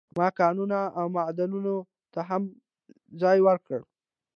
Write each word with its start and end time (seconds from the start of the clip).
ما 0.17 0.27
کانونو 0.39 0.81
او 0.97 1.05
معادنو 1.15 1.75
ته 2.13 2.19
هم 2.29 2.43
ځای 3.21 3.37
ورکړ. 3.47 3.79